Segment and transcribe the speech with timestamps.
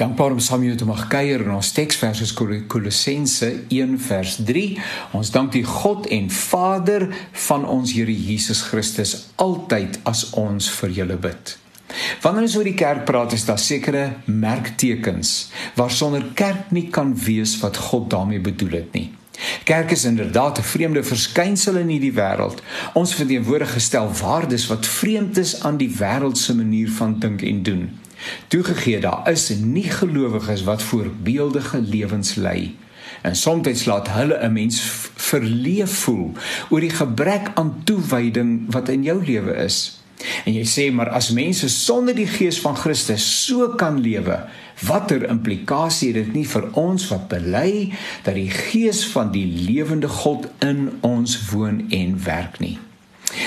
[0.00, 4.62] Dankbaar om saam jou te mag kuier in ons teksvers is Kolossense 1 vers 3.
[5.18, 7.04] Ons dank die God en Vader
[7.48, 11.52] van ons Here Jesus Christus altyd as ons vir julle bid.
[12.24, 17.58] Wanneer ons oor die kerk praat, is daar sekere merktekens waarsonder kerk nie kan wees
[17.60, 19.10] wat God daarmee bedoel het nie.
[19.68, 22.62] Kerk is inderdaad 'n vreemde verskynsel in hierdie wêreld.
[22.94, 27.62] Ons verteenwoordig gestel waardes wat vreemd is aan die wêreld se manier van dink en
[27.62, 27.90] doen.
[28.48, 32.76] Toegegee daar is nie gelowiges wat voorbeeldige lewens lei.
[33.22, 34.80] En soms laat hulle 'n mens
[35.14, 36.32] verleef voel
[36.68, 40.00] oor die gebrek aan toewyding wat in jou lewe is.
[40.44, 44.36] En jy sê maar as mense sonder die gees van Christus so kan lewe,
[44.86, 47.92] watter implikasie het dit nie vir ons wat bely
[48.24, 52.78] dat die gees van die lewende God in ons woon en werk nie?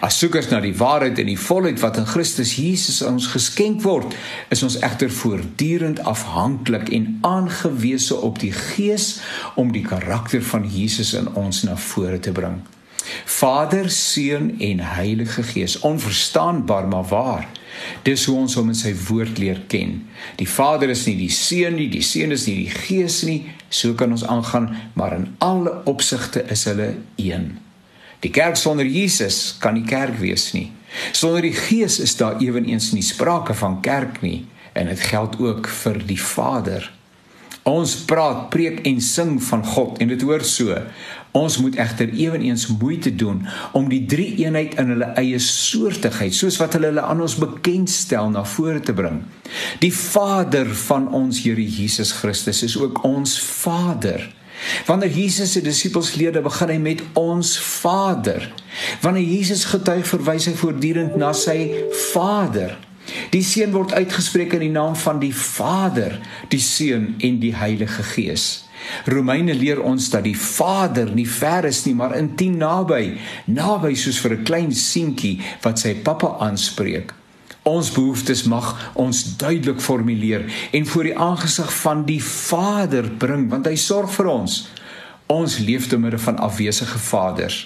[0.00, 4.14] As soekers na die waarheid en die volheid wat in Christus Jesus ons geskenk word,
[4.52, 9.20] is ons egter voortdurend afhanklik en aangewese op die Gees
[9.54, 12.60] om die karakter van Jesus in ons na vore te bring.
[13.24, 17.48] Vader, Seun en Heilige Gees, onverstaanbaar maar waar.
[18.02, 20.00] Dis hoe ons hom in sy woord leer ken.
[20.40, 23.94] Die Vader is nie die Seun nie, die Seun is nie die Gees nie, so
[23.94, 27.54] kan ons aangaan, maar in alle opsigte is hulle een.
[28.26, 30.72] Die kerk sonder Jesus kan nie kerk wees nie.
[31.14, 34.40] Sonder die Gees is daar ewenigs nie sprake van kerk nie
[34.76, 36.88] en dit geld ook vir die Vader.
[37.66, 40.74] Ons praat, preek en sing van God en dit hoort so.
[41.36, 43.44] Ons moet egter ewenigs moeite doen
[43.76, 48.30] om die drie eenheid in hulle eie soortigheid, soos wat hulle hulle aan ons bekendstel,
[48.32, 49.20] na vore te bring.
[49.82, 54.24] Die Vader van ons Here Jesus Christus is ook ons Vader.
[54.86, 58.48] Wanneer Jesus se disippels leer, begin hy met ons Vader.
[59.02, 61.70] Wanneer Jesus getuig, verwys hy voortdurend na sy
[62.12, 62.76] Vader.
[63.30, 66.18] Die Seun word uitgespreek in die naam van die Vader,
[66.50, 68.66] die Seun en die Heilige Gees.
[69.06, 73.16] Romeine leer ons dat die Vader nie ver is nie, maar intiem naby,
[73.50, 77.14] naby soos vir 'n klein seentjie wat sy pappa aanspreek.
[77.66, 83.66] Ons behoeftes mag ons duidelik formuleer en voor die aangesig van die Vader bring want
[83.66, 84.60] hy sorg vir ons.
[85.26, 87.64] Ons leef te midde van afwesige vaders.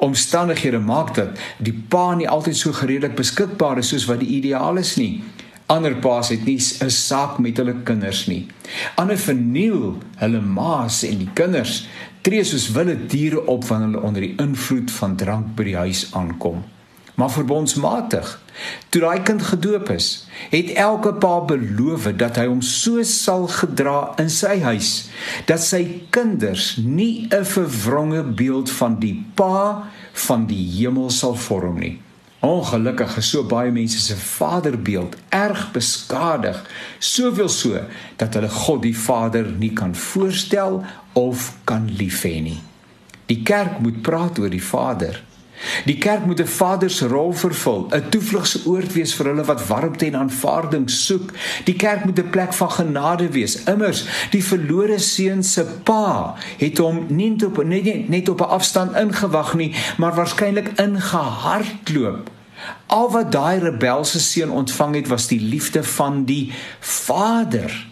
[0.00, 4.80] Omstandighede maak dat die pa nie altyd so gereedelik beskikbaar is soos wat die ideaal
[4.80, 5.20] is nie.
[5.68, 8.48] Ander paas het nie 'n saak met hulle kinders nie.
[8.96, 11.86] Ander verniel hulle maas en die kinders
[12.22, 16.08] tree soos wilde diere op wanneer hulle onder die invloed van drank by die huis
[16.12, 16.64] aankom
[17.14, 18.40] maar verbondsmatig.
[18.88, 24.12] Toe daai kind gedoop is, het elke pa beloof dat hy hom so sal gedra
[24.22, 24.92] in sy huis
[25.48, 25.82] dat sy
[26.14, 32.00] kinders nie 'n verwronge beeld van die pa van die hemel sal vorm nie.
[32.42, 36.58] Ongelukkig is so baie mense se vaderbeeld erg beskadig,
[36.98, 37.80] soveel so
[38.16, 40.80] dat hulle God die Vader nie kan voorstel
[41.12, 42.58] of kan lief hê nie.
[43.30, 45.22] Die kerk moet praat oor die Vader.
[45.84, 50.06] Die kerk moet 'n vader se rol vervul, 'n toevlugsoord wees vir hulle wat warmte
[50.06, 51.30] en aanvaarding soek.
[51.64, 53.62] Die kerk moet 'n plek van genade wees.
[53.64, 58.96] Immers, die verlore seun se pa het hom nie op net net op 'n afstand
[58.96, 62.30] ingewag nie, maar waarskynlik ingehardloop.
[62.86, 67.86] Al wat daai rebelse seun ontvang het, was die liefde van die Vader.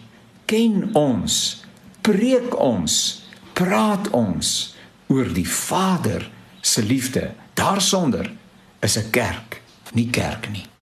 [0.45, 1.63] Ken ons,
[2.01, 4.75] preek ons, praat ons
[5.07, 6.29] oor die Vader
[6.61, 8.31] se liefde Daarsonder
[8.79, 9.61] is 'n kerk,
[9.93, 10.71] nie kerk nie.